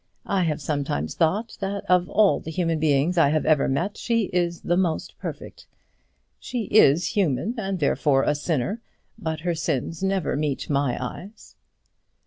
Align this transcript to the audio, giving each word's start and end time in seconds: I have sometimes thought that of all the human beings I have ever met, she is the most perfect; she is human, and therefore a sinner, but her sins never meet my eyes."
I 0.25 0.45
have 0.45 0.59
sometimes 0.59 1.13
thought 1.13 1.57
that 1.59 1.85
of 1.85 2.09
all 2.09 2.39
the 2.39 2.49
human 2.49 2.79
beings 2.79 3.19
I 3.19 3.29
have 3.29 3.45
ever 3.45 3.67
met, 3.67 3.97
she 3.97 4.31
is 4.33 4.61
the 4.61 4.75
most 4.75 5.15
perfect; 5.19 5.67
she 6.39 6.63
is 6.71 7.09
human, 7.09 7.53
and 7.59 7.77
therefore 7.77 8.23
a 8.23 8.33
sinner, 8.33 8.81
but 9.19 9.41
her 9.41 9.53
sins 9.53 10.01
never 10.01 10.35
meet 10.35 10.71
my 10.71 10.97
eyes." 10.99 11.55